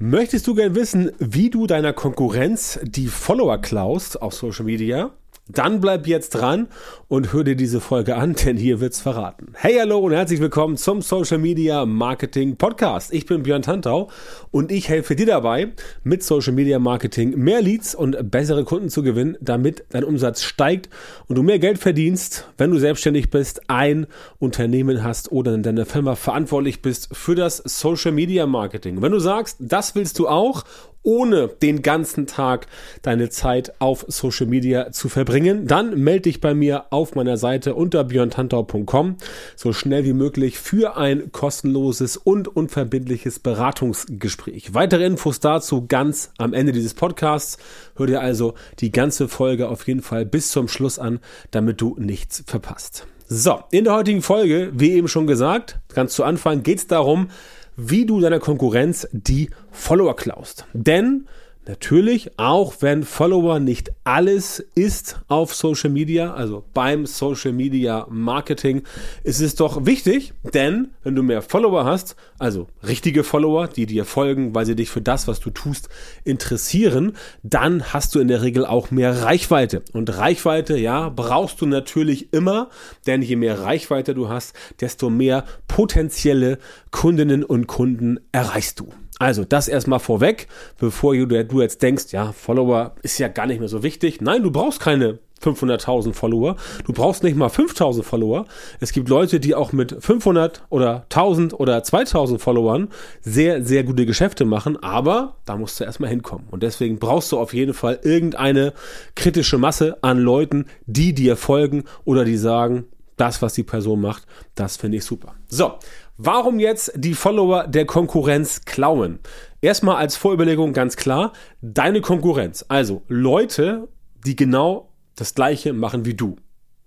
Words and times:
Möchtest 0.00 0.46
du 0.46 0.54
gern 0.54 0.76
wissen, 0.76 1.10
wie 1.18 1.50
du 1.50 1.66
deiner 1.66 1.92
Konkurrenz 1.92 2.78
die 2.84 3.08
Follower 3.08 3.58
klaust 3.58 4.22
auf 4.22 4.32
Social 4.32 4.64
Media? 4.64 5.10
Dann 5.50 5.80
bleib 5.80 6.06
jetzt 6.06 6.30
dran 6.30 6.68
und 7.08 7.32
hör 7.32 7.42
dir 7.42 7.56
diese 7.56 7.80
Folge 7.80 8.16
an, 8.16 8.34
denn 8.34 8.58
hier 8.58 8.80
wird's 8.80 9.00
verraten. 9.00 9.54
Hey, 9.54 9.76
hallo 9.80 9.98
und 9.98 10.12
herzlich 10.12 10.40
willkommen 10.40 10.76
zum 10.76 11.00
Social 11.00 11.38
Media 11.38 11.86
Marketing 11.86 12.56
Podcast. 12.56 13.14
Ich 13.14 13.24
bin 13.24 13.44
Björn 13.44 13.62
Tantau 13.62 14.10
und 14.50 14.70
ich 14.70 14.90
helfe 14.90 15.16
dir 15.16 15.24
dabei, 15.24 15.72
mit 16.04 16.22
Social 16.22 16.52
Media 16.52 16.78
Marketing 16.78 17.30
mehr 17.30 17.62
Leads 17.62 17.94
und 17.94 18.30
bessere 18.30 18.64
Kunden 18.64 18.90
zu 18.90 19.02
gewinnen, 19.02 19.38
damit 19.40 19.84
dein 19.88 20.04
Umsatz 20.04 20.42
steigt 20.42 20.90
und 21.28 21.38
du 21.38 21.42
mehr 21.42 21.58
Geld 21.58 21.78
verdienst, 21.78 22.46
wenn 22.58 22.70
du 22.70 22.78
selbstständig 22.78 23.30
bist, 23.30 23.70
ein 23.70 24.06
Unternehmen 24.38 25.02
hast 25.02 25.32
oder 25.32 25.54
in 25.54 25.62
deiner 25.62 25.86
Firma 25.86 26.14
verantwortlich 26.14 26.82
bist 26.82 27.08
für 27.16 27.34
das 27.34 27.56
Social 27.64 28.12
Media 28.12 28.46
Marketing. 28.46 29.00
wenn 29.00 29.12
du 29.12 29.18
sagst, 29.18 29.56
das 29.60 29.94
willst 29.94 30.18
du 30.18 30.28
auch 30.28 30.64
ohne 31.08 31.48
den 31.48 31.80
ganzen 31.80 32.26
Tag 32.26 32.66
deine 33.00 33.30
Zeit 33.30 33.80
auf 33.80 34.04
Social 34.08 34.46
Media 34.46 34.92
zu 34.92 35.08
verbringen, 35.08 35.66
dann 35.66 35.98
melde 35.98 36.24
dich 36.24 36.42
bei 36.42 36.52
mir 36.52 36.84
auf 36.90 37.14
meiner 37.14 37.38
Seite 37.38 37.74
unter 37.74 38.04
björntantau.com 38.04 39.16
so 39.56 39.72
schnell 39.72 40.04
wie 40.04 40.12
möglich 40.12 40.58
für 40.58 40.98
ein 40.98 41.32
kostenloses 41.32 42.18
und 42.18 42.54
unverbindliches 42.54 43.38
Beratungsgespräch. 43.38 44.74
Weitere 44.74 45.06
Infos 45.06 45.40
dazu 45.40 45.86
ganz 45.86 46.30
am 46.36 46.52
Ende 46.52 46.72
dieses 46.72 46.92
Podcasts. 46.92 47.56
Hör 47.96 48.06
dir 48.06 48.20
also 48.20 48.52
die 48.80 48.92
ganze 48.92 49.28
Folge 49.28 49.70
auf 49.70 49.86
jeden 49.86 50.02
Fall 50.02 50.26
bis 50.26 50.50
zum 50.50 50.68
Schluss 50.68 50.98
an, 50.98 51.20
damit 51.50 51.80
du 51.80 51.96
nichts 51.98 52.44
verpasst. 52.46 53.06
So, 53.28 53.60
in 53.70 53.84
der 53.84 53.94
heutigen 53.94 54.20
Folge, 54.20 54.72
wie 54.74 54.92
eben 54.92 55.08
schon 55.08 55.26
gesagt, 55.26 55.78
ganz 55.94 56.12
zu 56.12 56.24
Anfang 56.24 56.62
geht 56.62 56.78
es 56.78 56.86
darum, 56.86 57.28
wie 57.78 58.04
du 58.04 58.20
deiner 58.20 58.40
Konkurrenz 58.40 59.08
die 59.12 59.50
Follower 59.70 60.16
klaust. 60.16 60.66
Denn 60.72 61.26
Natürlich, 61.68 62.38
auch 62.38 62.76
wenn 62.80 63.02
Follower 63.02 63.60
nicht 63.60 63.92
alles 64.02 64.58
ist 64.74 65.20
auf 65.28 65.54
Social 65.54 65.90
Media, 65.90 66.32
also 66.32 66.64
beim 66.72 67.04
Social 67.04 67.52
Media 67.52 68.06
Marketing, 68.08 68.84
ist 69.22 69.42
es 69.42 69.54
doch 69.54 69.84
wichtig, 69.84 70.32
denn 70.54 70.88
wenn 71.02 71.14
du 71.14 71.22
mehr 71.22 71.42
Follower 71.42 71.84
hast, 71.84 72.16
also 72.38 72.68
richtige 72.82 73.22
Follower, 73.22 73.68
die 73.68 73.84
dir 73.84 74.06
folgen, 74.06 74.54
weil 74.54 74.64
sie 74.64 74.76
dich 74.76 74.88
für 74.88 75.02
das, 75.02 75.28
was 75.28 75.40
du 75.40 75.50
tust, 75.50 75.90
interessieren, 76.24 77.12
dann 77.42 77.92
hast 77.92 78.14
du 78.14 78.20
in 78.20 78.28
der 78.28 78.40
Regel 78.40 78.64
auch 78.64 78.90
mehr 78.90 79.22
Reichweite. 79.24 79.82
Und 79.92 80.16
Reichweite, 80.16 80.78
ja, 80.78 81.10
brauchst 81.10 81.60
du 81.60 81.66
natürlich 81.66 82.32
immer, 82.32 82.70
denn 83.06 83.20
je 83.20 83.36
mehr 83.36 83.60
Reichweite 83.60 84.14
du 84.14 84.30
hast, 84.30 84.54
desto 84.80 85.10
mehr 85.10 85.44
potenzielle 85.66 86.56
Kundinnen 86.90 87.44
und 87.44 87.66
Kunden 87.66 88.20
erreichst 88.32 88.80
du. 88.80 88.88
Also 89.18 89.44
das 89.44 89.68
erstmal 89.68 89.98
vorweg, 89.98 90.46
bevor 90.78 91.14
du 91.14 91.60
jetzt 91.60 91.82
denkst, 91.82 92.12
ja, 92.12 92.32
Follower 92.32 92.94
ist 93.02 93.18
ja 93.18 93.28
gar 93.28 93.46
nicht 93.46 93.58
mehr 93.58 93.68
so 93.68 93.82
wichtig. 93.82 94.20
Nein, 94.20 94.42
du 94.42 94.50
brauchst 94.50 94.80
keine 94.80 95.18
500.000 95.42 96.14
Follower. 96.14 96.56
Du 96.84 96.92
brauchst 96.92 97.22
nicht 97.22 97.36
mal 97.36 97.48
5.000 97.48 98.02
Follower. 98.02 98.46
Es 98.80 98.92
gibt 98.92 99.08
Leute, 99.08 99.40
die 99.40 99.54
auch 99.54 99.72
mit 99.72 99.96
500 99.98 100.64
oder 100.68 101.06
1.000 101.10 101.54
oder 101.54 101.78
2.000 101.78 102.38
Followern 102.38 102.88
sehr, 103.20 103.64
sehr 103.64 103.84
gute 103.84 104.06
Geschäfte 104.06 104.44
machen. 104.44 104.76
Aber 104.82 105.36
da 105.44 105.56
musst 105.56 105.78
du 105.80 105.84
erstmal 105.84 106.10
hinkommen. 106.10 106.46
Und 106.50 106.62
deswegen 106.62 106.98
brauchst 106.98 107.32
du 107.32 107.38
auf 107.38 107.54
jeden 107.54 107.74
Fall 107.74 108.00
irgendeine 108.02 108.72
kritische 109.14 109.58
Masse 109.58 109.98
an 110.02 110.18
Leuten, 110.18 110.66
die 110.86 111.14
dir 111.14 111.36
folgen 111.36 111.84
oder 112.04 112.24
die 112.24 112.36
sagen, 112.36 112.86
das, 113.20 113.42
was 113.42 113.54
die 113.54 113.62
Person 113.62 114.00
macht, 114.00 114.26
das 114.54 114.76
finde 114.76 114.98
ich 114.98 115.04
super. 115.04 115.34
So, 115.48 115.74
warum 116.16 116.58
jetzt 116.58 116.92
die 116.96 117.14
Follower 117.14 117.66
der 117.66 117.86
Konkurrenz 117.86 118.64
klauen? 118.64 119.18
Erstmal 119.60 119.96
als 119.96 120.16
Vorüberlegung 120.16 120.72
ganz 120.72 120.96
klar, 120.96 121.32
deine 121.60 122.00
Konkurrenz, 122.00 122.64
also 122.68 123.02
Leute, 123.08 123.88
die 124.24 124.36
genau 124.36 124.92
das 125.16 125.34
gleiche 125.34 125.72
machen 125.72 126.04
wie 126.04 126.14
du, 126.14 126.36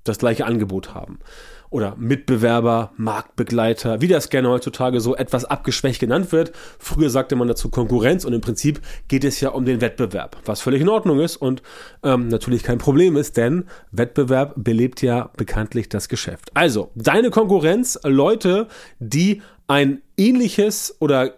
das 0.04 0.18
gleiche 0.18 0.46
Angebot 0.46 0.94
haben 0.94 1.20
oder 1.72 1.96
Mitbewerber, 1.98 2.92
Marktbegleiter, 2.98 4.02
wie 4.02 4.08
das 4.08 4.30
gerne 4.30 4.50
heutzutage 4.50 5.00
so 5.00 5.16
etwas 5.16 5.46
abgeschwächt 5.46 6.00
genannt 6.00 6.32
wird. 6.32 6.52
Früher 6.78 7.10
sagte 7.10 7.36
man 7.36 7.48
dazu 7.48 7.70
Konkurrenz 7.70 8.26
und 8.26 8.34
im 8.34 8.42
Prinzip 8.42 8.82
geht 9.08 9.24
es 9.24 9.40
ja 9.40 9.50
um 9.50 9.66
den 9.66 9.82
Wettbewerb, 9.82 10.38
was 10.46 10.62
völlig 10.62 10.82
in 10.82 10.90
Ordnung 10.90 11.20
ist 11.22 11.38
und 11.38 11.64
ähm, 12.04 12.28
natürlich 12.28 12.62
kein 12.62 12.78
Problem 12.78 13.16
ist, 13.16 13.38
denn 13.38 13.66
Wettbewerb 13.92 14.54
belebt 14.58 15.02
ja 15.02 15.32
bekanntlich 15.38 15.90
das 15.90 16.10
Geschäft. 16.10 16.52
Also, 16.54 16.92
deine 16.96 17.32
Konkurrenz, 17.32 17.98
Leute, 18.04 18.68
die 19.00 19.42
ein 19.68 20.02
ähnliches 20.18 20.98
oder, 21.00 21.36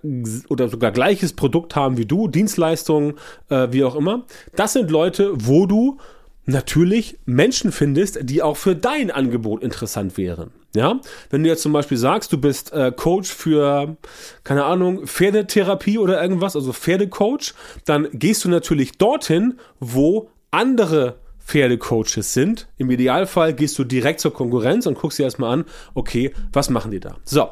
oder 0.49 0.67
sogar 0.67 0.91
gleiches 0.91 1.33
Produkt 1.33 1.75
haben 1.75 1.97
wie 1.97 2.05
du, 2.05 2.27
Dienstleistungen, 2.27 3.13
äh, 3.49 3.67
wie 3.69 3.83
auch 3.83 3.95
immer, 3.95 4.25
das 4.55 4.73
sind 4.73 4.89
Leute, 4.89 5.31
wo 5.35 5.67
du 5.67 5.99
natürlich 6.45 7.17
Menschen 7.25 7.71
findest, 7.71 8.19
die 8.23 8.41
auch 8.41 8.57
für 8.57 8.75
dein 8.75 9.11
Angebot 9.11 9.63
interessant 9.63 10.17
wären. 10.17 10.51
Ja, 10.75 10.99
wenn 11.29 11.43
du 11.43 11.49
jetzt 11.49 11.61
zum 11.61 11.71
Beispiel 11.71 11.97
sagst, 11.97 12.33
du 12.33 12.39
bist 12.39 12.73
äh, 12.73 12.91
Coach 12.91 13.31
für, 13.31 13.95
keine 14.43 14.65
Ahnung, 14.65 15.05
Pferdetherapie 15.05 15.99
oder 15.99 16.19
irgendwas, 16.19 16.55
also 16.55 16.73
Pferdecoach, 16.73 17.53
dann 17.85 18.07
gehst 18.11 18.43
du 18.43 18.49
natürlich 18.49 18.97
dorthin, 18.97 19.59
wo 19.79 20.31
andere 20.49 21.19
Pferdecoaches 21.45 22.33
sind. 22.33 22.67
Im 22.77 22.89
Idealfall 22.89 23.53
gehst 23.53 23.77
du 23.77 23.83
direkt 23.83 24.19
zur 24.19 24.33
Konkurrenz 24.33 24.87
und 24.87 24.97
guckst 24.97 25.19
dir 25.19 25.23
erstmal 25.23 25.53
an, 25.53 25.65
okay, 25.93 26.33
was 26.51 26.71
machen 26.71 26.89
die 26.89 26.99
da? 26.99 27.17
So, 27.23 27.49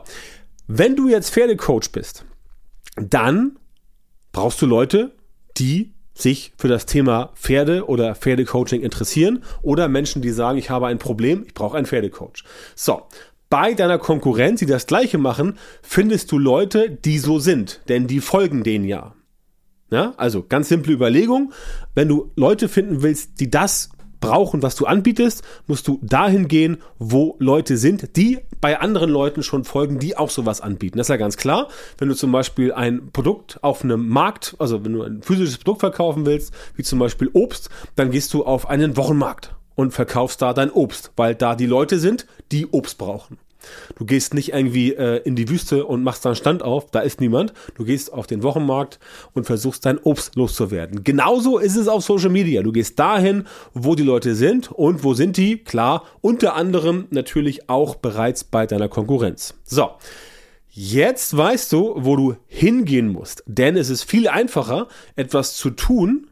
wenn 0.68 0.96
du 0.96 1.08
jetzt 1.08 1.32
Pferdecoach 1.32 1.92
bist, 1.92 2.26
dann 2.96 3.60
brauchst 4.32 4.62
du 4.64 4.66
Leute, 4.66 5.12
die 5.58 5.94
sich 6.14 6.54
für 6.58 6.68
das 6.68 6.86
Thema 6.86 7.32
Pferde 7.36 7.88
oder 7.88 8.16
Pferdecoaching 8.16 8.82
interessieren 8.82 9.44
oder 9.62 9.88
Menschen, 9.88 10.22
die 10.22 10.32
sagen, 10.32 10.58
ich 10.58 10.70
habe 10.70 10.88
ein 10.88 11.00
Problem, 11.00 11.44
ich 11.46 11.54
brauche 11.54 11.78
einen 11.78 11.86
Pferdecoach. 11.86 12.44
So, 12.76 13.04
bei 13.50 13.74
deiner 13.74 13.98
Konkurrenz, 13.98 14.60
die 14.60 14.66
das 14.66 14.88
gleiche 14.88 15.18
machen, 15.18 15.58
findest 15.82 16.32
du 16.32 16.38
Leute, 16.38 16.90
die 16.90 17.20
so 17.20 17.40
sind, 17.40 17.82
denn 17.90 18.08
die 18.08 18.22
folgen 18.22 18.64
denen 18.64 18.86
ja. 18.86 19.14
Ja, 19.92 20.14
also 20.16 20.42
ganz 20.48 20.70
simple 20.70 20.94
Überlegung, 20.94 21.52
wenn 21.96 22.08
du 22.08 22.32
Leute 22.38 22.70
finden 22.70 23.04
willst, 23.04 23.42
die 23.42 23.52
das 23.52 23.90
brauchen, 24.22 24.64
was 24.64 24.76
du 24.76 24.86
anbietest, 24.86 25.44
musst 25.68 25.88
du 25.88 26.00
dahin 26.02 26.48
gehen, 26.48 26.78
wo 26.98 27.36
Leute 27.40 27.76
sind, 27.76 28.16
die 28.16 28.40
bei 28.62 28.80
anderen 28.80 29.10
Leuten 29.10 29.44
schon 29.44 29.66
folgen, 29.66 30.00
die 30.00 30.16
auch 30.16 30.30
sowas 30.30 30.62
anbieten. 30.62 30.98
Das 30.98 31.06
ist 31.06 31.10
ja 31.10 31.18
ganz 31.18 31.36
klar. 31.36 31.68
Wenn 31.98 32.08
du 32.08 32.16
zum 32.16 32.32
Beispiel 32.32 32.72
ein 32.72 33.12
Produkt 33.12 33.60
auf 33.62 33.84
einem 33.84 34.08
Markt, 34.08 34.56
also 34.60 34.86
wenn 34.86 34.94
du 34.94 35.02
ein 35.02 35.22
physisches 35.22 35.58
Produkt 35.58 35.82
verkaufen 35.82 36.26
willst, 36.26 36.54
wie 36.76 36.84
zum 36.84 37.00
Beispiel 37.00 37.30
Obst, 37.34 37.70
dann 37.96 38.12
gehst 38.12 38.34
du 38.34 38.46
auf 38.46 38.70
einen 38.70 38.96
Wochenmarkt 38.96 39.56
und 39.76 39.92
verkaufst 39.92 40.42
da 40.42 40.54
dein 40.54 40.72
Obst, 40.72 41.12
weil 41.18 41.36
da 41.36 41.56
die 41.56 41.66
Leute 41.66 42.00
sind, 42.00 42.28
die 42.52 42.68
Obst 42.68 42.98
brauchen. 42.98 43.38
Du 43.96 44.06
gehst 44.06 44.34
nicht 44.34 44.54
irgendwie 44.54 44.94
äh, 44.94 45.22
in 45.24 45.36
die 45.36 45.50
Wüste 45.50 45.86
und 45.86 46.04
machst 46.04 46.26
da 46.26 46.30
einen 46.30 46.36
Stand 46.36 46.64
auf, 46.64 46.92
da 46.92 47.00
ist 47.00 47.22
niemand. 47.22 47.54
Du 47.76 47.86
gehst 47.86 48.14
auf 48.14 48.28
den 48.28 48.44
Wochenmarkt 48.44 49.00
und 49.34 49.46
versuchst 49.46 49.86
dein 49.86 49.98
Obst 50.00 50.36
loszuwerden. 50.36 51.04
Genauso 51.04 51.58
ist 51.58 51.76
es 51.76 51.88
auf 51.88 52.04
Social 52.04 52.30
Media. 52.30 52.64
Du 52.64 52.72
gehst 52.72 53.00
dahin, 53.00 53.46
wo 53.74 53.96
die 53.96 54.04
Leute 54.04 54.36
sind 54.36 54.72
und 54.72 55.04
wo 55.04 55.14
sind 55.14 55.38
die? 55.38 55.58
Klar, 55.58 56.06
unter 56.22 56.56
anderem 56.56 57.08
natürlich 57.10 57.70
auch 57.70 57.96
bereits 57.96 58.44
bei 58.44 58.66
deiner 58.66 58.90
Konkurrenz. 58.90 59.56
So. 59.64 59.92
Jetzt 60.74 61.36
weißt 61.36 61.74
du, 61.74 61.96
wo 61.98 62.16
du 62.16 62.38
hingehen 62.48 63.10
musst, 63.10 63.44
denn 63.46 63.76
es 63.76 63.90
ist 63.90 64.04
viel 64.04 64.30
einfacher, 64.30 64.88
etwas 65.18 65.58
zu 65.58 65.72
tun, 65.72 66.28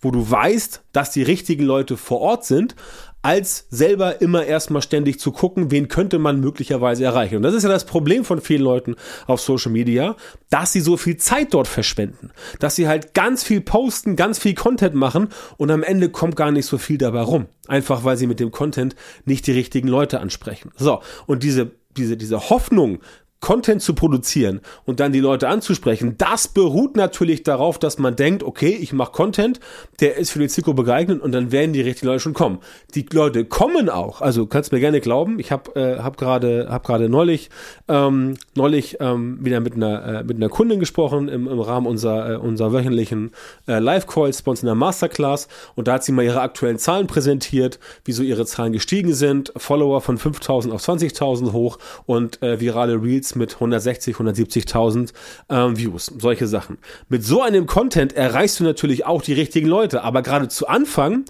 wo 0.00 0.12
du 0.12 0.30
weißt, 0.30 0.82
dass 0.92 1.10
die 1.10 1.24
richtigen 1.24 1.64
Leute 1.64 1.96
vor 1.96 2.20
Ort 2.20 2.44
sind, 2.44 2.76
als 3.24 3.66
selber 3.70 4.20
immer 4.20 4.44
erstmal 4.44 4.82
ständig 4.82 5.18
zu 5.18 5.32
gucken, 5.32 5.70
wen 5.70 5.88
könnte 5.88 6.18
man 6.18 6.40
möglicherweise 6.40 7.04
erreichen. 7.04 7.36
Und 7.36 7.42
das 7.42 7.54
ist 7.54 7.62
ja 7.62 7.70
das 7.70 7.86
Problem 7.86 8.22
von 8.22 8.38
vielen 8.42 8.60
Leuten 8.60 8.96
auf 9.26 9.40
Social 9.40 9.72
Media, 9.72 10.14
dass 10.50 10.72
sie 10.72 10.80
so 10.80 10.98
viel 10.98 11.16
Zeit 11.16 11.54
dort 11.54 11.66
verschwenden, 11.66 12.32
dass 12.58 12.76
sie 12.76 12.86
halt 12.86 13.14
ganz 13.14 13.42
viel 13.42 13.62
posten, 13.62 14.14
ganz 14.14 14.38
viel 14.38 14.54
Content 14.54 14.94
machen 14.94 15.28
und 15.56 15.70
am 15.70 15.82
Ende 15.82 16.10
kommt 16.10 16.36
gar 16.36 16.50
nicht 16.50 16.66
so 16.66 16.76
viel 16.76 16.98
dabei 16.98 17.22
rum. 17.22 17.46
Einfach 17.66 18.04
weil 18.04 18.18
sie 18.18 18.26
mit 18.26 18.40
dem 18.40 18.50
Content 18.50 18.94
nicht 19.24 19.46
die 19.46 19.52
richtigen 19.52 19.88
Leute 19.88 20.20
ansprechen. 20.20 20.70
So, 20.76 21.00
und 21.26 21.42
diese 21.42 21.70
diese, 21.96 22.16
diese 22.16 22.50
Hoffnung, 22.50 22.98
Content 23.44 23.82
zu 23.82 23.92
produzieren 23.92 24.62
und 24.86 25.00
dann 25.00 25.12
die 25.12 25.20
Leute 25.20 25.48
anzusprechen, 25.48 26.14
das 26.16 26.48
beruht 26.48 26.96
natürlich 26.96 27.42
darauf, 27.42 27.78
dass 27.78 27.98
man 27.98 28.16
denkt, 28.16 28.42
okay, 28.42 28.70
ich 28.80 28.94
mache 28.94 29.12
Content, 29.12 29.60
der 30.00 30.16
ist 30.16 30.30
für 30.30 30.38
die 30.38 30.48
Zielgruppe 30.48 30.82
geeignet 30.82 31.20
und 31.20 31.32
dann 31.32 31.52
werden 31.52 31.74
die 31.74 31.82
richtigen 31.82 32.06
Leute 32.06 32.20
schon 32.20 32.32
kommen. 32.32 32.60
Die 32.94 33.04
Leute 33.12 33.44
kommen 33.44 33.90
auch, 33.90 34.22
also 34.22 34.46
kannst 34.46 34.72
mir 34.72 34.80
gerne 34.80 35.02
glauben, 35.02 35.38
ich 35.38 35.52
habe 35.52 35.78
äh, 35.78 35.98
hab 35.98 36.16
gerade 36.16 36.68
hab 36.70 36.86
gerade 36.86 37.10
neulich 37.10 37.50
ähm, 37.86 38.38
neulich 38.54 38.96
ähm, 39.00 39.44
wieder 39.44 39.60
mit 39.60 39.74
einer 39.74 40.20
äh, 40.20 40.24
mit 40.24 40.38
einer 40.38 40.48
Kundin 40.48 40.80
gesprochen 40.80 41.28
im, 41.28 41.46
im 41.46 41.60
Rahmen 41.60 41.86
unserer 41.86 42.30
äh, 42.30 42.36
unserer 42.36 42.72
wöchentlichen 42.72 43.32
äh, 43.68 43.78
Live 43.78 44.06
uns 44.16 44.62
in 44.62 44.66
der 44.66 44.74
Masterclass. 44.74 45.48
Und 45.74 45.86
da 45.86 45.94
hat 45.94 46.04
sie 46.04 46.12
mal 46.12 46.24
ihre 46.24 46.40
aktuellen 46.40 46.78
Zahlen 46.78 47.06
präsentiert, 47.06 47.78
wieso 48.06 48.22
ihre 48.22 48.46
Zahlen 48.46 48.72
gestiegen 48.72 49.12
sind, 49.12 49.52
Follower 49.54 50.00
von 50.00 50.16
5000 50.16 50.72
auf 50.72 50.80
20.000 50.80 51.52
hoch 51.52 51.78
und 52.06 52.42
äh, 52.42 52.58
virale 52.58 53.02
Reels 53.02 53.33
mit 53.36 53.54
160, 53.54 54.16
170.000 54.16 55.12
ähm, 55.48 55.78
Views, 55.78 56.12
solche 56.18 56.46
Sachen. 56.46 56.78
Mit 57.08 57.24
so 57.24 57.42
einem 57.42 57.66
Content 57.66 58.14
erreichst 58.14 58.60
du 58.60 58.64
natürlich 58.64 59.06
auch 59.06 59.22
die 59.22 59.32
richtigen 59.32 59.68
Leute, 59.68 60.02
aber 60.02 60.22
gerade 60.22 60.48
zu 60.48 60.68
Anfang 60.68 61.24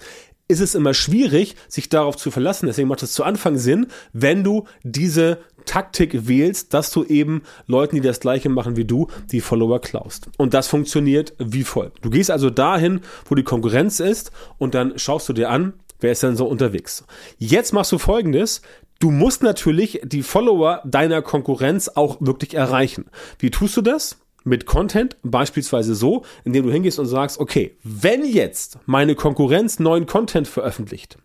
ist 0.47 0.59
es 0.59 0.75
immer 0.75 0.93
schwierig, 0.93 1.55
sich 1.67 1.89
darauf 1.89 2.17
zu 2.17 2.29
verlassen. 2.29 2.67
Deswegen 2.67 2.87
macht 2.87 3.03
es 3.03 3.13
zu 3.13 3.23
Anfang 3.23 3.57
Sinn, 3.57 3.87
wenn 4.13 4.43
du 4.43 4.65
diese 4.83 5.39
Taktik 5.65 6.27
wählst, 6.27 6.73
dass 6.73 6.91
du 6.91 7.03
eben 7.03 7.41
Leuten, 7.65 7.95
die 7.95 8.01
das 8.01 8.19
gleiche 8.19 8.49
machen 8.49 8.75
wie 8.75 8.85
du, 8.85 9.07
die 9.31 9.41
Follower 9.41 9.81
klaust. 9.81 10.29
Und 10.37 10.53
das 10.53 10.67
funktioniert 10.67 11.33
wie 11.39 11.63
folgt. 11.63 12.05
Du 12.05 12.11
gehst 12.11 12.29
also 12.29 12.51
dahin, 12.51 13.01
wo 13.27 13.33
die 13.33 13.43
Konkurrenz 13.43 13.99
ist 13.99 14.31
und 14.59 14.75
dann 14.75 14.99
schaust 14.99 15.27
du 15.27 15.33
dir 15.33 15.49
an, 15.49 15.73
wer 16.05 16.11
ist 16.11 16.21
denn 16.21 16.35
so 16.35 16.45
unterwegs. 16.45 17.03
Jetzt 17.39 17.73
machst 17.73 17.91
du 17.91 17.97
folgendes. 17.97 18.61
Du 18.99 19.09
musst 19.09 19.41
natürlich 19.41 19.99
die 20.03 20.21
Follower 20.21 20.81
deiner 20.85 21.23
Konkurrenz 21.23 21.89
auch 21.89 22.17
wirklich 22.19 22.53
erreichen. 22.53 23.05
Wie 23.39 23.49
tust 23.49 23.75
du 23.75 23.81
das? 23.81 24.17
mit 24.47 24.67
Content, 24.67 25.17
beispielsweise 25.23 25.95
so, 25.95 26.23
indem 26.43 26.67
du 26.67 26.71
hingehst 26.71 26.99
und 26.99 27.07
sagst, 27.07 27.39
okay, 27.39 27.79
wenn 27.81 28.23
jetzt 28.23 28.77
meine 28.85 29.15
Konkurrenz 29.15 29.79
neuen 29.79 30.05
Content 30.05 30.47
veröffentlicht, 30.47 31.17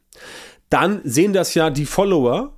dann 0.70 1.02
sehen 1.04 1.34
das 1.34 1.52
ja 1.52 1.68
die 1.68 1.84
Follower 1.84 2.54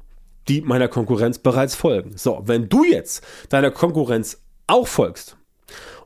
die 0.49 0.61
meiner 0.61 0.89
Konkurrenz 0.89 1.39
bereits 1.39 1.75
folgen. 1.75 2.17
So, 2.17 2.43
wenn 2.45 2.69
du 2.69 2.85
jetzt 2.85 3.25
deiner 3.49 3.71
Konkurrenz 3.71 4.43
auch 4.67 4.87
folgst 4.87 5.37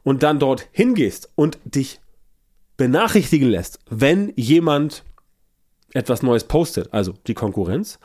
und 0.02 0.22
dann 0.22 0.38
dort 0.38 0.68
hingehst 0.72 1.30
und 1.34 1.58
dich 1.64 2.00
benachrichtigen 2.76 3.48
lässt, 3.48 3.78
wenn 3.88 4.32
jemand 4.36 5.04
etwas 5.96 6.22
Neues 6.22 6.44
postet, 6.44 6.92
also 6.92 7.14
die 7.26 7.34
Konkurrenz, 7.34 7.98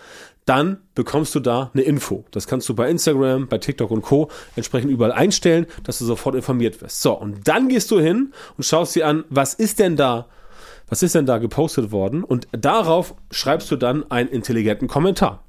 dann 0.46 0.78
bekommst 0.96 1.36
du 1.36 1.40
da 1.40 1.72
eine 1.74 1.84
Info. 1.84 2.26
Das 2.32 2.48
kannst 2.48 2.68
du 2.68 2.74
bei 2.74 2.90
Instagram, 2.90 3.48
bei 3.48 3.58
TikTok 3.58 3.92
und 3.92 4.02
Co. 4.02 4.30
entsprechend 4.56 4.92
überall 4.92 5.12
einstellen, 5.12 5.68
dass 5.84 6.00
du 6.00 6.06
sofort 6.06 6.36
informiert 6.36 6.82
wirst. 6.82 7.02
So, 7.02 7.14
und 7.14 7.48
dann 7.48 7.70
gehst 7.70 7.92
du 7.92 8.00
hin 8.00 8.34
und 8.58 8.64
schaust 8.64 8.96
dir 8.96 9.08
an, 9.08 9.24
was 9.30 9.54
ist 9.54 9.80
denn 9.80 9.96
da, 9.96 10.28
was 10.88 11.04
ist 11.04 11.16
denn 11.16 11.26
da 11.26 11.38
gepostet 11.38 11.92
worden? 11.92 12.24
Und 12.24 12.48
darauf 12.52 13.14
schreibst 13.30 13.70
du 13.72 13.76
dann 13.76 14.10
einen 14.10 14.30
intelligenten 14.30 14.88
Kommentar 14.88 15.44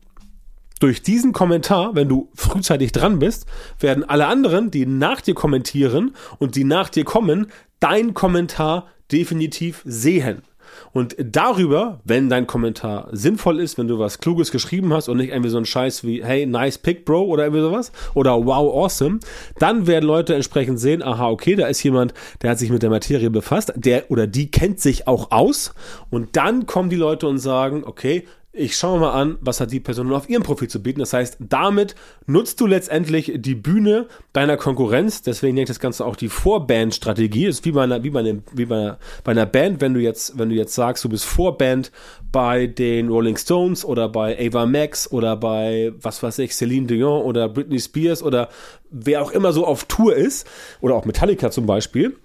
durch 0.83 1.01
diesen 1.01 1.33
Kommentar, 1.33 1.95
wenn 1.95 2.09
du 2.09 2.29
frühzeitig 2.35 2.91
dran 2.91 3.21
bist, 3.21 3.47
werden 3.79 4.03
alle 4.03 4.27
anderen, 4.27 4.73
die 4.73 4.85
nach 4.85 5.21
dir 5.21 5.35
kommentieren 5.35 6.17
und 6.39 6.57
die 6.57 6.65
nach 6.65 6.89
dir 6.89 7.05
kommen, 7.05 7.47
dein 7.79 8.15
Kommentar 8.15 8.89
definitiv 9.13 9.83
sehen. 9.85 10.43
Und 10.93 11.17
darüber, 11.19 12.01
wenn 12.05 12.29
dein 12.29 12.47
Kommentar 12.47 13.09
sinnvoll 13.13 13.61
ist, 13.61 13.79
wenn 13.79 13.89
du 13.89 13.99
was 13.99 14.19
Kluges 14.19 14.51
geschrieben 14.51 14.93
hast 14.93 15.09
und 15.09 15.17
nicht 15.17 15.31
irgendwie 15.31 15.51
so 15.51 15.59
ein 15.59 15.65
Scheiß 15.65 16.05
wie, 16.05 16.25
hey, 16.25 16.47
nice 16.47 16.79
pick, 16.79 17.05
Bro, 17.05 17.25
oder 17.25 17.45
irgendwie 17.45 17.63
sowas, 17.63 17.93
oder 18.15 18.45
wow, 18.45 18.75
awesome, 18.75 19.21
dann 19.59 19.87
werden 19.87 20.07
Leute 20.07 20.35
entsprechend 20.35 20.81
sehen, 20.81 21.03
aha, 21.03 21.29
okay, 21.29 21.55
da 21.55 21.67
ist 21.67 21.83
jemand, 21.83 22.15
der 22.43 22.51
hat 22.51 22.59
sich 22.59 22.71
mit 22.71 22.83
der 22.83 22.91
Materie 22.91 23.31
befasst, 23.31 23.73
der 23.77 24.11
oder 24.11 24.27
die 24.27 24.51
kennt 24.51 24.81
sich 24.81 25.09
auch 25.09 25.31
aus. 25.31 25.75
Und 26.11 26.37
dann 26.37 26.67
kommen 26.67 26.91
die 26.91 26.97
Leute 26.97 27.27
und 27.27 27.39
sagen, 27.39 27.85
okay, 27.85 28.25
ich 28.55 28.77
schaue 28.77 29.01
mal 29.01 29.13
an, 29.13 29.39
was 29.41 29.61
hat 29.61 29.73
die 29.73 29.81
Person 29.81 30.13
auf 30.13 30.29
ihrem 30.29 30.43
Profil 30.43 30.69
zu 30.69 30.83
bieten. 30.83 31.01
Das 31.01 31.15
heißt, 31.15 31.39
damit 31.41 31.95
nutzt 32.27 32.61
du 32.61 32.67
letztendlich 32.67 33.33
die 33.37 33.55
Bühne 33.55 34.09
deiner 34.35 34.59
Konkurrenz. 34.59 35.23
Deswegen 35.23 35.55
nenne 35.55 35.63
ich 35.63 35.69
das 35.69 35.81
Ganze 35.81 36.05
auch 36.05 36.17
die 36.17 36.29
Vorband-Strategie. 36.29 37.47
Ist 37.47 37.65
wie 37.65 37.73
bei 37.73 37.85
einer, 37.85 38.03
wie 38.03 38.11
bei 38.11 38.21
einer, 38.21 38.41
wie 38.53 38.67
bei 38.67 38.77
einer, 38.77 38.99
bei 39.25 39.33
einer 39.33 39.47
Band, 39.47 39.81
wenn 39.81 39.95
du 39.95 40.01
jetzt, 40.01 40.39
wenn 40.39 40.51
du 40.51 40.55
jetzt 40.55 40.75
sagst, 40.75 41.03
du 41.03 41.09
bist 41.09 41.25
Vorband 41.25 41.91
bei 42.31 42.67
den 42.67 43.09
Rolling 43.09 43.39
Stones 43.39 43.87
oder 43.87 44.11
bei 44.11 44.39
Ava 44.39 44.67
Max 44.67 45.11
oder 45.11 45.35
bei, 45.35 45.93
was 46.03 46.23
weiß 46.23 46.39
ich, 46.41 46.55
Celine 46.55 46.87
Dion 46.87 47.23
oder 47.23 47.49
Britney 47.49 47.81
Spears 47.81 48.23
oder 48.23 48.51
wer 48.91 49.23
auch 49.23 49.31
immer 49.31 49.55
so 49.55 49.67
auf 49.67 49.85
Tour 49.85 50.15
ist 50.15 50.47
oder 50.83 50.95
auch 50.95 51.07
Metallica 51.07 51.51
zum 51.51 51.65
Beispiel 51.65 52.17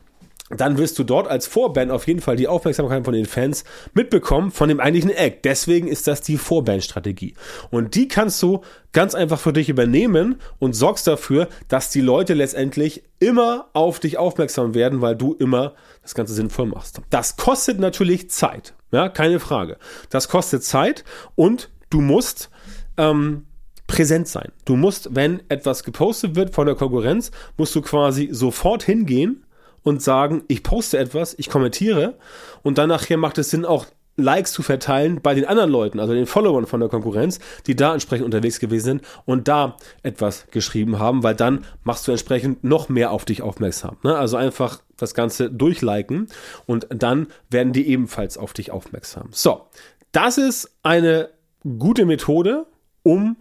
dann 0.50 0.78
wirst 0.78 0.98
du 0.98 1.04
dort 1.04 1.28
als 1.28 1.46
Vorband 1.46 1.92
auf 1.92 2.08
jeden 2.08 2.22
Fall 2.22 2.38
die 2.38 2.48
Aufmerksamkeit 2.48 3.04
von 3.04 3.14
den 3.14 3.26
Fans 3.26 3.66
mitbekommen 3.94 4.52
von 4.52 4.70
dem 4.70 4.80
eigentlichen 4.80 5.12
Act. 5.12 5.44
Deswegen 5.44 5.88
ist 5.88 6.08
das 6.08 6.22
die 6.22 6.38
Vorband-Strategie. 6.38 7.34
Und 7.70 7.96
die 7.96 8.08
kannst 8.08 8.42
du 8.42 8.62
ganz 8.94 9.14
einfach 9.14 9.40
für 9.40 9.52
dich 9.52 9.68
übernehmen 9.68 10.40
und 10.60 10.74
sorgst 10.74 11.06
dafür, 11.06 11.50
dass 11.68 11.90
die 11.90 12.02
Leute 12.02 12.34
letztendlich 12.34 13.04
immer 13.20 13.68
auf 13.74 14.00
dich 14.00 14.18
aufmerksam 14.18 14.74
werden, 14.74 15.02
weil 15.02 15.16
du 15.18 15.34
immer 15.34 15.74
das 16.02 16.16
Ganze 16.16 16.34
sinnvoll 16.34 16.68
machst. 16.68 17.02
Das 17.10 17.36
kostet 17.36 17.80
natürlich 17.80 18.30
Zeit. 18.30 18.74
Ja, 18.92 19.10
keine 19.10 19.42
Frage. 19.42 19.78
Das 20.10 20.30
kostet 20.30 20.64
Zeit 20.64 21.04
und 21.36 21.70
du 21.90 22.00
musst, 22.00 22.50
ähm, 22.96 23.48
präsent 23.86 24.28
sein. 24.28 24.52
Du 24.66 24.76
musst, 24.76 25.16
wenn 25.16 25.42
etwas 25.50 25.84
gepostet 25.84 26.36
wird 26.36 26.54
von 26.54 26.68
der 26.68 26.76
Konkurrenz, 26.76 27.32
musst 27.58 27.74
du 27.76 27.82
quasi 27.82 28.30
sofort 28.32 28.84
hingehen 28.84 29.46
und 29.88 30.02
sagen, 30.02 30.44
ich 30.50 30.64
poste 30.64 30.98
etwas, 30.98 31.34
ich 31.38 31.50
kommentiere 31.50 32.16
und 32.62 32.78
dann 32.78 32.90
nachher 32.90 33.16
macht 33.16 33.38
es 33.38 33.52
Sinn, 33.52 33.64
auch 33.64 33.86
Likes 34.18 34.52
zu 34.52 34.62
verteilen 34.62 35.22
bei 35.22 35.34
den 35.34 35.46
anderen 35.46 35.70
Leuten, 35.70 36.02
also 36.02 36.14
den 36.14 36.26
Followern 36.26 36.66
von 36.66 36.82
der 36.82 36.90
Konkurrenz, 36.90 37.40
die 37.68 37.76
da 37.78 37.94
entsprechend 37.94 38.26
unterwegs 38.26 38.60
gewesen 38.60 38.84
sind 38.84 39.02
und 39.24 39.48
da 39.48 39.78
etwas 40.04 40.48
geschrieben 40.52 41.00
haben, 41.00 41.24
weil 41.24 41.36
dann 41.36 41.64
machst 41.86 42.06
du 42.06 42.12
entsprechend 42.12 42.66
noch 42.66 42.90
mehr 42.90 43.12
auf 43.12 43.24
dich 43.24 43.42
aufmerksam. 43.42 43.96
Ne? 44.04 44.18
Also 44.18 44.36
einfach 44.36 44.82
das 44.98 45.14
Ganze 45.14 45.50
durchliken 45.50 46.28
und 46.66 46.88
dann 46.90 47.28
werden 47.50 47.72
die 47.72 47.88
ebenfalls 47.88 48.38
auf 48.38 48.52
dich 48.52 48.72
aufmerksam. 48.72 49.30
So, 49.32 49.68
das 50.12 50.38
ist 50.38 50.70
eine 50.84 51.30
gute 51.64 52.06
Methode, 52.06 52.66
um 53.04 53.38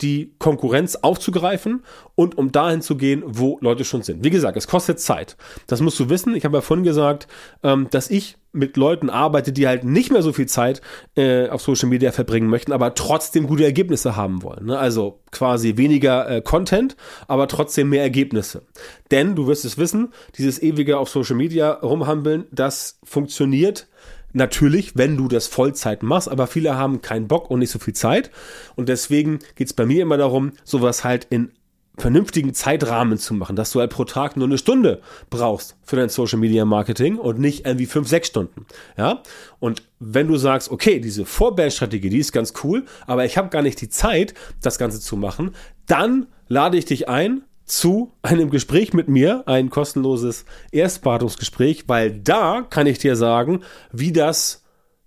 die 0.00 0.34
Konkurrenz 0.38 0.96
aufzugreifen 0.96 1.84
und 2.14 2.38
um 2.38 2.52
dahin 2.52 2.82
zu 2.82 2.96
gehen, 2.96 3.22
wo 3.26 3.58
Leute 3.60 3.84
schon 3.84 4.02
sind. 4.02 4.24
Wie 4.24 4.30
gesagt, 4.30 4.56
es 4.56 4.68
kostet 4.68 5.00
Zeit. 5.00 5.36
Das 5.66 5.80
musst 5.80 5.98
du 5.98 6.08
wissen. 6.08 6.36
Ich 6.36 6.44
habe 6.44 6.58
ja 6.58 6.60
vorhin 6.60 6.84
gesagt, 6.84 7.26
ähm, 7.62 7.88
dass 7.90 8.10
ich 8.10 8.36
mit 8.52 8.76
Leuten 8.76 9.10
arbeite, 9.10 9.52
die 9.52 9.66
halt 9.66 9.84
nicht 9.84 10.10
mehr 10.10 10.22
so 10.22 10.32
viel 10.32 10.46
Zeit 10.46 10.80
äh, 11.16 11.48
auf 11.48 11.60
Social 11.60 11.88
Media 11.88 12.12
verbringen 12.12 12.48
möchten, 12.48 12.72
aber 12.72 12.94
trotzdem 12.94 13.46
gute 13.46 13.64
Ergebnisse 13.64 14.16
haben 14.16 14.42
wollen. 14.42 14.66
Ne? 14.66 14.78
Also 14.78 15.20
quasi 15.30 15.76
weniger 15.76 16.28
äh, 16.28 16.40
Content, 16.40 16.96
aber 17.26 17.46
trotzdem 17.48 17.90
mehr 17.90 18.02
Ergebnisse. 18.02 18.62
Denn 19.10 19.34
du 19.34 19.46
wirst 19.46 19.64
es 19.64 19.78
wissen, 19.78 20.12
dieses 20.36 20.62
ewige 20.62 20.98
auf 20.98 21.10
Social 21.10 21.36
Media 21.36 21.72
rumhampeln, 21.72 22.46
das 22.50 22.98
funktioniert 23.04 23.87
Natürlich, 24.32 24.96
wenn 24.96 25.16
du 25.16 25.28
das 25.28 25.46
Vollzeit 25.46 26.02
machst, 26.02 26.28
aber 26.28 26.46
viele 26.46 26.76
haben 26.76 27.00
keinen 27.00 27.28
Bock 27.28 27.50
und 27.50 27.60
nicht 27.60 27.70
so 27.70 27.78
viel 27.78 27.94
Zeit. 27.94 28.30
Und 28.76 28.88
deswegen 28.88 29.38
geht 29.54 29.68
es 29.68 29.72
bei 29.72 29.86
mir 29.86 30.02
immer 30.02 30.18
darum, 30.18 30.52
sowas 30.64 31.04
halt 31.04 31.26
in 31.30 31.52
vernünftigen 31.98 32.54
Zeitrahmen 32.54 33.18
zu 33.18 33.34
machen, 33.34 33.56
dass 33.56 33.72
du 33.72 33.80
halt 33.80 33.90
pro 33.90 34.04
Tag 34.04 34.36
nur 34.36 34.46
eine 34.46 34.58
Stunde 34.58 35.00
brauchst 35.30 35.76
für 35.82 35.96
dein 35.96 36.08
Social 36.08 36.38
Media 36.38 36.64
Marketing 36.64 37.18
und 37.18 37.38
nicht 37.38 37.66
irgendwie 37.66 37.86
fünf, 37.86 38.08
sechs 38.08 38.28
Stunden. 38.28 38.66
Ja? 38.96 39.22
Und 39.58 39.82
wenn 39.98 40.28
du 40.28 40.36
sagst, 40.36 40.70
okay, 40.70 41.00
diese 41.00 41.26
Vorbandstrategie, 41.26 42.08
die 42.08 42.18
ist 42.18 42.32
ganz 42.32 42.54
cool, 42.62 42.84
aber 43.06 43.24
ich 43.24 43.36
habe 43.36 43.48
gar 43.48 43.62
nicht 43.62 43.80
die 43.80 43.88
Zeit, 43.88 44.34
das 44.62 44.78
Ganze 44.78 45.00
zu 45.00 45.16
machen, 45.16 45.54
dann 45.86 46.26
lade 46.46 46.78
ich 46.78 46.84
dich 46.84 47.08
ein, 47.08 47.42
zu 47.68 48.12
einem 48.22 48.50
Gespräch 48.50 48.92
mit 48.92 49.08
mir, 49.08 49.44
ein 49.46 49.70
kostenloses 49.70 50.44
Erstberatungsgespräch, 50.72 51.84
weil 51.88 52.10
da 52.10 52.66
kann 52.68 52.86
ich 52.86 52.98
dir 52.98 53.16
sagen, 53.16 53.62
wie 53.92 54.12
das 54.12 54.64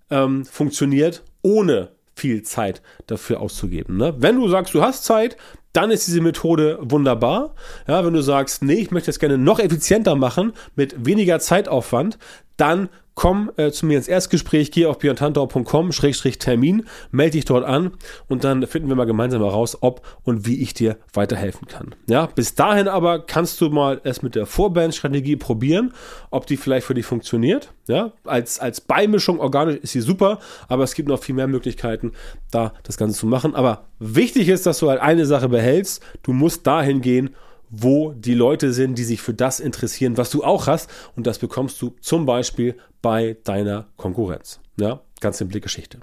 ähm, 0.09 0.45
funktioniert, 0.45 1.23
ohne 1.41 1.89
viel 2.15 2.43
Zeit 2.43 2.81
dafür 3.07 3.39
auszugeben. 3.39 3.97
Ne? 3.97 4.13
Wenn 4.17 4.35
du 4.35 4.47
sagst, 4.47 4.73
du 4.73 4.81
hast 4.81 5.05
Zeit, 5.05 5.37
dann 5.73 5.89
ist 5.89 6.07
diese 6.07 6.21
Methode 6.21 6.77
wunderbar. 6.81 7.55
Ja, 7.87 8.05
wenn 8.05 8.13
du 8.13 8.21
sagst, 8.21 8.61
nee, 8.61 8.75
ich 8.75 8.91
möchte 8.91 9.09
es 9.09 9.19
gerne 9.19 9.37
noch 9.37 9.59
effizienter 9.59 10.15
machen, 10.15 10.53
mit 10.75 11.05
weniger 11.05 11.39
Zeitaufwand, 11.39 12.17
dann 12.57 12.89
komm 13.15 13.51
äh, 13.57 13.71
zu 13.71 13.85
mir 13.85 13.97
ins 13.97 14.07
Erstgespräch, 14.07 14.71
geh 14.71 14.85
auf 14.85 14.99
björntantau.com-termin, 14.99 16.85
melde 17.11 17.31
dich 17.31 17.45
dort 17.45 17.65
an 17.65 17.91
und 18.27 18.43
dann 18.43 18.65
finden 18.67 18.89
wir 18.89 18.95
mal 18.95 19.05
gemeinsam 19.05 19.41
heraus, 19.41 19.77
ob 19.81 20.01
und 20.23 20.47
wie 20.47 20.61
ich 20.61 20.73
dir 20.73 20.97
weiterhelfen 21.13 21.67
kann. 21.67 21.95
Ja, 22.07 22.27
bis 22.27 22.55
dahin 22.55 22.87
aber 22.87 23.25
kannst 23.25 23.59
du 23.61 23.69
mal 23.69 24.01
erst 24.03 24.23
mit 24.23 24.35
der 24.35 24.45
Vorbandstrategie 24.45 25.35
probieren, 25.35 25.93
ob 26.29 26.47
die 26.47 26.57
vielleicht 26.57 26.87
für 26.87 26.93
dich 26.93 27.05
funktioniert. 27.05 27.73
Ja, 27.87 28.13
als, 28.23 28.59
als 28.59 28.79
Beimischung 28.79 29.39
organisch 29.39 29.77
ist 29.77 29.91
sie 29.91 30.01
super, 30.01 30.39
aber 30.67 30.83
es 30.83 30.93
gibt 30.93 31.09
noch 31.09 31.21
viel 31.21 31.35
mehr 31.35 31.47
Möglichkeiten, 31.47 32.13
da 32.51 32.73
das 32.83 32.97
Ganze 32.97 33.19
zu 33.19 33.25
machen. 33.25 33.55
Aber 33.55 33.85
wichtig 33.99 34.47
ist, 34.47 34.65
dass 34.65 34.79
du 34.79 34.89
halt 34.89 35.01
eine 35.01 35.25
Sache 35.25 35.49
behältst. 35.49 36.01
Du 36.23 36.31
musst 36.31 36.65
dahin 36.65 37.01
gehen, 37.01 37.31
wo 37.71 38.11
die 38.11 38.33
Leute 38.33 38.73
sind, 38.73 38.97
die 38.97 39.03
sich 39.03 39.21
für 39.21 39.33
das 39.33 39.59
interessieren, 39.59 40.17
was 40.17 40.29
du 40.29 40.43
auch 40.43 40.67
hast. 40.67 40.89
Und 41.15 41.25
das 41.25 41.39
bekommst 41.39 41.81
du 41.81 41.95
zum 42.01 42.25
Beispiel 42.25 42.75
bei 43.01 43.37
deiner 43.43 43.87
Konkurrenz. 43.97 44.59
Ja, 44.77 45.01
ganz 45.19 45.37
simple 45.37 45.61
Geschichte. 45.61 45.99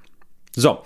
So, 0.56 0.78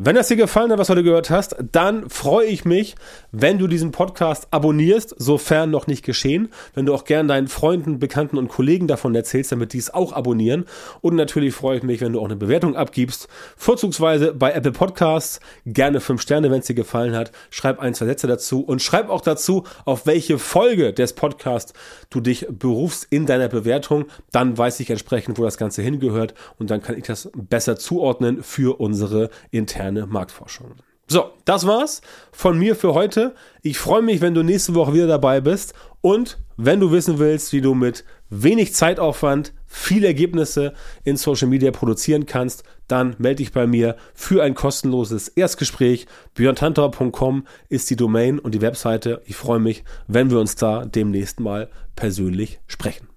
wenn 0.00 0.14
das 0.14 0.28
dir 0.28 0.36
gefallen 0.36 0.70
hat, 0.70 0.78
was 0.78 0.86
du 0.86 0.92
heute 0.92 1.02
gehört 1.02 1.28
hast, 1.28 1.56
dann 1.72 2.08
freue 2.08 2.46
ich 2.46 2.64
mich, 2.64 2.94
wenn 3.32 3.58
du 3.58 3.66
diesen 3.66 3.90
Podcast 3.90 4.46
abonnierst, 4.52 5.12
sofern 5.18 5.72
noch 5.72 5.88
nicht 5.88 6.04
geschehen. 6.04 6.50
Wenn 6.72 6.86
du 6.86 6.94
auch 6.94 7.04
gern 7.04 7.26
deinen 7.26 7.48
Freunden, 7.48 7.98
Bekannten 7.98 8.38
und 8.38 8.46
Kollegen 8.46 8.86
davon 8.86 9.12
erzählst, 9.16 9.50
damit 9.50 9.72
die 9.72 9.78
es 9.78 9.92
auch 9.92 10.12
abonnieren. 10.12 10.66
Und 11.00 11.16
natürlich 11.16 11.52
freue 11.52 11.78
ich 11.78 11.82
mich, 11.82 12.00
wenn 12.00 12.12
du 12.12 12.20
auch 12.20 12.26
eine 12.26 12.36
Bewertung 12.36 12.76
abgibst. 12.76 13.26
Vorzugsweise 13.56 14.34
bei 14.34 14.52
Apple 14.52 14.70
Podcasts. 14.70 15.40
Gerne 15.66 15.98
fünf 15.98 16.22
Sterne, 16.22 16.52
wenn 16.52 16.60
es 16.60 16.66
dir 16.66 16.74
gefallen 16.74 17.16
hat. 17.16 17.32
Schreib 17.50 17.80
ein, 17.80 17.92
zwei 17.92 18.06
Sätze 18.06 18.28
dazu 18.28 18.60
und 18.60 18.80
schreib 18.80 19.10
auch 19.10 19.20
dazu, 19.20 19.64
auf 19.84 20.06
welche 20.06 20.38
Folge 20.38 20.92
des 20.92 21.14
Podcasts 21.14 21.72
du 22.10 22.20
dich 22.20 22.46
berufst 22.48 23.08
in 23.10 23.26
deiner 23.26 23.48
Bewertung. 23.48 24.04
Dann 24.30 24.56
weiß 24.56 24.78
ich 24.78 24.90
entsprechend, 24.90 25.38
wo 25.38 25.42
das 25.42 25.58
Ganze 25.58 25.82
hingehört 25.82 26.34
und 26.56 26.70
dann 26.70 26.82
kann 26.82 26.96
ich 26.96 27.02
das 27.02 27.32
besser 27.34 27.74
zuordnen 27.74 28.44
für 28.44 28.78
unsere 28.78 29.17
interne 29.50 29.68
interne 29.78 30.06
Marktforschung. 30.06 30.74
So, 31.10 31.30
das 31.46 31.66
war's 31.66 32.02
von 32.32 32.58
mir 32.58 32.76
für 32.76 32.92
heute. 32.92 33.34
Ich 33.62 33.78
freue 33.78 34.02
mich, 34.02 34.20
wenn 34.20 34.34
du 34.34 34.42
nächste 34.42 34.74
Woche 34.74 34.92
wieder 34.92 35.06
dabei 35.06 35.40
bist 35.40 35.72
und 36.02 36.38
wenn 36.58 36.80
du 36.80 36.92
wissen 36.92 37.18
willst, 37.18 37.52
wie 37.52 37.62
du 37.62 37.72
mit 37.74 38.04
wenig 38.28 38.74
Zeitaufwand 38.74 39.54
viele 39.64 40.08
Ergebnisse 40.08 40.74
in 41.04 41.16
Social 41.16 41.48
Media 41.48 41.70
produzieren 41.70 42.26
kannst, 42.26 42.62
dann 42.88 43.14
melde 43.18 43.36
dich 43.36 43.52
bei 43.52 43.66
mir 43.66 43.96
für 44.12 44.42
ein 44.42 44.54
kostenloses 44.54 45.28
Erstgespräch. 45.28 46.06
björntantauer.com 46.34 47.46
ist 47.70 47.88
die 47.88 47.96
Domain 47.96 48.38
und 48.38 48.54
die 48.54 48.60
Webseite. 48.60 49.22
Ich 49.24 49.36
freue 49.36 49.60
mich, 49.60 49.84
wenn 50.08 50.30
wir 50.30 50.38
uns 50.38 50.56
da 50.56 50.84
demnächst 50.84 51.40
mal 51.40 51.70
persönlich 51.96 52.60
sprechen. 52.66 53.08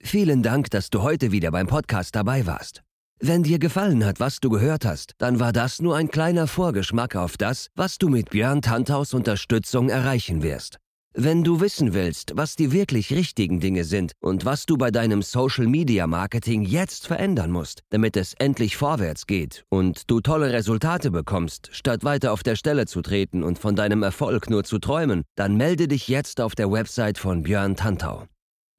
Vielen 0.00 0.42
Dank, 0.42 0.70
dass 0.70 0.88
du 0.88 1.02
heute 1.02 1.30
wieder 1.30 1.50
beim 1.50 1.66
Podcast 1.66 2.14
dabei 2.14 2.46
warst. 2.46 2.87
Wenn 3.20 3.42
dir 3.42 3.58
gefallen 3.58 4.04
hat, 4.04 4.20
was 4.20 4.38
du 4.38 4.48
gehört 4.48 4.84
hast, 4.84 5.14
dann 5.18 5.40
war 5.40 5.52
das 5.52 5.82
nur 5.82 5.96
ein 5.96 6.08
kleiner 6.08 6.46
Vorgeschmack 6.46 7.16
auf 7.16 7.36
das, 7.36 7.68
was 7.74 7.98
du 7.98 8.08
mit 8.08 8.30
Björn 8.30 8.62
Tanthaus 8.62 9.12
Unterstützung 9.12 9.88
erreichen 9.88 10.42
wirst. 10.44 10.78
Wenn 11.14 11.42
du 11.42 11.60
wissen 11.60 11.94
willst, 11.94 12.36
was 12.36 12.54
die 12.54 12.70
wirklich 12.70 13.12
richtigen 13.12 13.58
Dinge 13.58 13.82
sind 13.82 14.12
und 14.20 14.44
was 14.44 14.66
du 14.66 14.76
bei 14.76 14.92
deinem 14.92 15.22
Social 15.22 15.66
Media 15.66 16.06
Marketing 16.06 16.62
jetzt 16.62 17.08
verändern 17.08 17.50
musst, 17.50 17.80
damit 17.90 18.16
es 18.16 18.34
endlich 18.34 18.76
vorwärts 18.76 19.26
geht 19.26 19.64
und 19.68 20.08
du 20.08 20.20
tolle 20.20 20.52
Resultate 20.52 21.10
bekommst, 21.10 21.70
statt 21.72 22.04
weiter 22.04 22.32
auf 22.32 22.44
der 22.44 22.54
Stelle 22.54 22.86
zu 22.86 23.02
treten 23.02 23.42
und 23.42 23.58
von 23.58 23.74
deinem 23.74 24.04
Erfolg 24.04 24.48
nur 24.48 24.62
zu 24.62 24.78
träumen, 24.78 25.24
dann 25.34 25.56
melde 25.56 25.88
dich 25.88 26.06
jetzt 26.06 26.40
auf 26.40 26.54
der 26.54 26.70
Website 26.70 27.18
von 27.18 27.42
Björn 27.42 27.74
Tantau. 27.74 28.28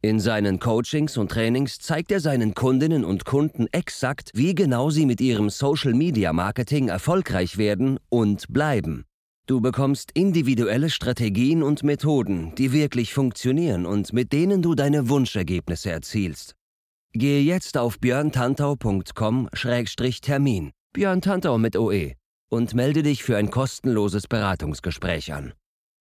In 0.02 0.22
seinen 0.22 0.60
Coachings 0.60 1.18
und 1.18 1.30
Trainings 1.30 1.78
zeigt 1.78 2.10
er 2.12 2.22
seinen 2.22 2.54
Kundinnen 2.54 3.04
und 3.04 3.26
Kunden 3.26 3.68
exakt, 3.74 4.32
wie 4.34 4.56
genau 4.56 4.90
sie 4.90 5.06
mit 5.06 5.20
ihrem 5.20 5.50
Social-Media-Marketing 5.50 6.88
erfolgreich 6.88 7.58
werden 7.58 8.00
und 8.08 8.48
bleiben. 8.48 9.04
Du 9.46 9.60
bekommst 9.60 10.12
individuelle 10.14 10.90
Strategien 10.90 11.64
und 11.64 11.84
Methoden, 11.84 12.56
die 12.56 12.72
wirklich 12.72 13.14
funktionieren 13.14 13.86
und 13.86 14.14
mit 14.14 14.32
denen 14.32 14.62
du 14.62 14.74
deine 14.74 15.10
Wunschergebnisse 15.10 15.92
erzielst. 15.92 16.56
Gehe 17.12 17.42
jetzt 17.42 17.78
auf 17.78 18.00
björntantau.com-termin, 18.00 20.72
Björn 20.94 21.22
Tantau 21.22 21.58
mit 21.58 21.76
OE, 21.76 22.14
und 22.50 22.74
melde 22.74 23.04
dich 23.04 23.24
für 23.24 23.36
ein 23.36 23.50
kostenloses 23.50 24.28
Beratungsgespräch 24.28 25.34
an. 25.34 25.52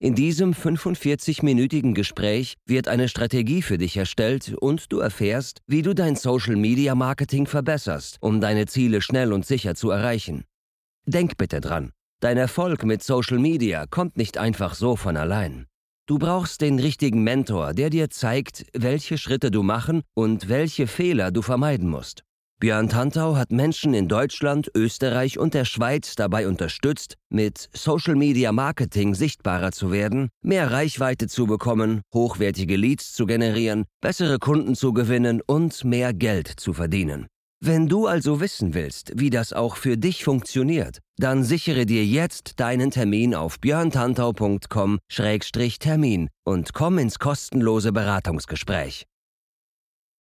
In 0.01 0.15
diesem 0.15 0.53
45-minütigen 0.53 1.93
Gespräch 1.93 2.55
wird 2.65 2.87
eine 2.87 3.09
Strategie 3.09 3.63
für 3.63 3.79
dich 3.79 3.97
erstellt 3.97 4.55
und 4.61 4.93
du 4.93 5.01
erfährst, 5.01 5.59
wie 5.67 5.83
du 5.83 5.93
dein 5.93 6.15
Social-Media-Marketing 6.15 7.49
verbesserst, 7.49 8.19
um 8.21 8.41
deine 8.41 8.67
Ziele 8.67 9.03
schnell 9.03 9.33
und 9.33 9.45
sicher 9.45 9.75
zu 9.75 9.91
erreichen. 9.91 10.45
Denk 11.05 11.37
bitte 11.37 11.61
dran, 11.61 11.91
dein 12.21 12.37
Erfolg 12.37 12.85
mit 12.85 13.03
Social 13.03 13.41
Media 13.41 13.87
kommt 13.91 14.17
nicht 14.17 14.39
einfach 14.39 14.75
so 14.75 14.95
von 14.95 15.17
allein. 15.17 15.67
Du 16.07 16.21
brauchst 16.21 16.61
den 16.61 16.79
richtigen 16.79 17.25
Mentor, 17.25 17.75
der 17.75 17.91
dir 17.91 18.09
zeigt, 18.09 18.67
welche 18.75 19.19
Schritte 19.19 19.51
du 19.51 19.65
machen 19.65 20.03
und 20.15 20.49
welche 20.49 20.87
Fehler 20.87 21.33
du 21.33 21.43
vermeiden 21.43 21.89
musst. 21.89 22.23
Björn 22.61 22.89
Tantau 22.89 23.37
hat 23.37 23.53
Menschen 23.53 23.95
in 23.95 24.09
Deutschland, 24.09 24.69
Österreich 24.75 25.39
und 25.39 25.55
der 25.55 25.65
Schweiz 25.65 26.17
dabei 26.17 26.49
unterstützt, 26.49 27.15
mit 27.31 27.69
Social 27.73 28.17
Media 28.17 28.51
Marketing 28.51 29.15
sichtbarer 29.15 29.71
zu 29.71 29.93
werden, 29.93 30.29
mehr 30.43 30.73
Reichweite 30.73 31.29
zu 31.29 31.47
bekommen, 31.47 32.03
hochwertige 32.13 32.75
Leads 32.75 33.13
zu 33.13 33.27
generieren, 33.27 33.85
bessere 34.01 34.41
Kunden 34.41 34.75
zu 34.75 34.93
gewinnen 34.93 35.41
und 35.47 35.85
mehr 35.85 36.13
Geld 36.13 36.49
zu 36.49 36.73
verdienen. 36.73 37.29
Wenn 37.61 37.87
du 37.87 38.09
also 38.09 38.41
wissen 38.41 38.75
willst, 38.75 39.13
wie 39.15 39.31
das 39.31 39.53
auch 39.53 39.77
für 39.77 39.97
dich 39.97 40.25
funktioniert, 40.25 40.99
dann 41.17 41.45
sichere 41.45 41.87
dir 41.87 42.05
jetzt 42.05 42.59
deinen 42.59 42.91
Termin 42.91 43.37
auf 43.37 43.61
björntantau.com-termin 43.61 46.29
und 46.45 46.75
komm 46.75 46.99
ins 46.99 47.21
kostenlose 47.21 47.93
Beratungsgespräch. 47.93 49.07